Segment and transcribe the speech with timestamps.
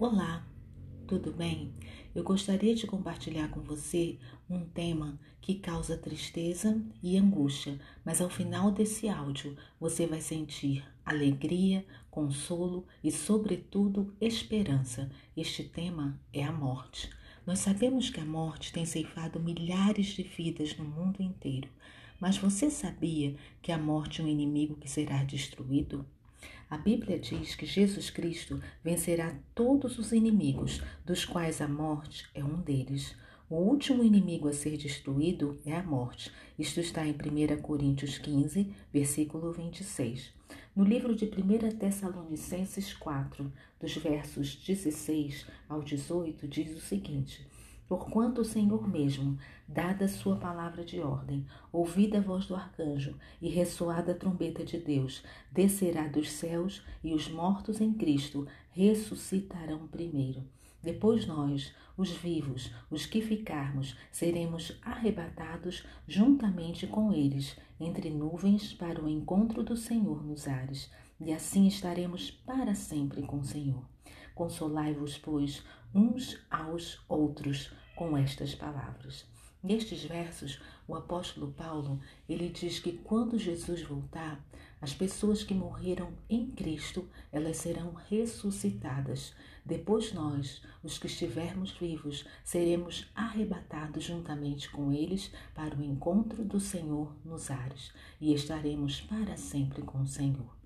[0.00, 0.46] Olá,
[1.08, 1.74] tudo bem?
[2.14, 4.16] Eu gostaria de compartilhar com você
[4.48, 10.84] um tema que causa tristeza e angústia, mas ao final desse áudio você vai sentir
[11.04, 15.10] alegria, consolo e, sobretudo, esperança.
[15.36, 17.10] Este tema é a morte.
[17.44, 21.68] Nós sabemos que a morte tem ceifado milhares de vidas no mundo inteiro,
[22.20, 26.06] mas você sabia que a morte é um inimigo que será destruído?
[26.70, 32.44] A Bíblia diz que Jesus Cristo vencerá todos os inimigos, dos quais a morte é
[32.44, 33.16] um deles.
[33.48, 36.30] O último inimigo a ser destruído é a morte.
[36.58, 40.30] Isto está em 1 Coríntios 15, versículo 26.
[40.76, 43.50] No livro de 1 Tessalonicenses 4,
[43.80, 47.46] dos versos 16 ao 18, diz o seguinte:
[47.88, 53.48] Porquanto o Senhor mesmo, dada sua palavra de ordem, ouvida a voz do arcanjo e
[53.48, 60.44] ressoada a trombeta de Deus, descerá dos céus e os mortos em Cristo ressuscitarão primeiro.
[60.82, 69.02] Depois nós, os vivos, os que ficarmos, seremos arrebatados juntamente com eles entre nuvens para
[69.02, 73.82] o encontro do Senhor nos ares, e assim estaremos para sempre com o Senhor.
[74.34, 79.26] Consolai-vos, pois, uns aos outros com estas palavras.
[79.60, 84.40] Nestes versos, o apóstolo Paulo, ele diz que quando Jesus voltar,
[84.80, 89.34] as pessoas que morreram em Cristo, elas serão ressuscitadas.
[89.66, 96.60] Depois nós, os que estivermos vivos, seremos arrebatados juntamente com eles para o encontro do
[96.60, 100.56] Senhor nos ares e estaremos para sempre com o Senhor.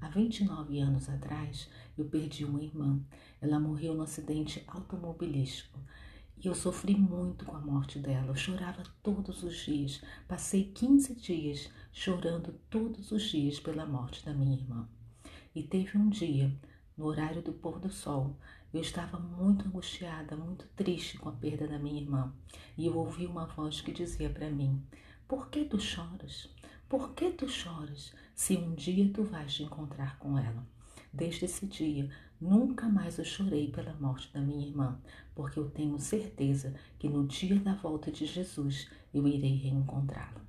[0.00, 3.00] Há 29 anos atrás, eu perdi uma irmã.
[3.42, 5.80] Ela morreu no acidente automobilístico.
[6.40, 8.28] E eu sofri muito com a morte dela.
[8.28, 10.00] Eu chorava todos os dias.
[10.28, 14.88] Passei 15 dias chorando todos os dias pela morte da minha irmã.
[15.52, 16.56] E teve um dia,
[16.96, 18.38] no horário do pôr do sol,
[18.72, 22.32] eu estava muito angustiada, muito triste com a perda da minha irmã.
[22.76, 24.80] E eu ouvi uma voz que dizia para mim:
[25.26, 26.48] Por que tu choras?
[26.88, 30.64] Por que tu choras se um dia tu vais te encontrar com ela?
[31.18, 32.08] Desde esse dia,
[32.40, 35.00] nunca mais eu chorei pela morte da minha irmã,
[35.34, 40.40] porque eu tenho certeza que no dia da volta de Jesus eu irei reencontrá-lo.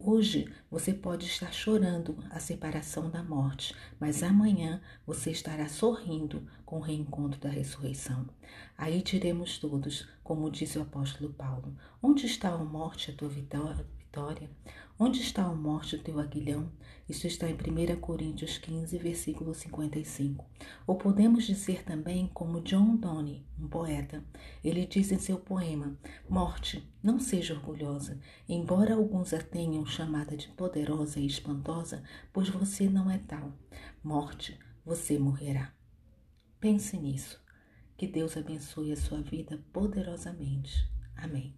[0.00, 6.78] Hoje você pode estar chorando a separação da morte, mas amanhã você estará sorrindo com
[6.78, 8.28] o reencontro da ressurreição.
[8.76, 13.86] Aí diremos todos, como disse o apóstolo Paulo: Onde está a morte, a tua vitória?
[14.10, 14.50] Vitória?
[14.98, 16.70] Onde está a morte do teu aguilhão?
[17.08, 20.44] Isso está em 1 Coríntios 15, versículo 55.
[20.86, 24.22] Ou podemos dizer também como John Donne, um poeta.
[24.62, 25.96] Ele diz em seu poema:
[26.28, 32.88] Morte, não seja orgulhosa, embora alguns a tenham chamada de poderosa e espantosa, pois você
[32.90, 33.52] não é tal.
[34.02, 35.72] Morte, você morrerá.
[36.58, 37.40] Pense nisso.
[37.96, 40.88] Que Deus abençoe a sua vida poderosamente.
[41.16, 41.54] Amém.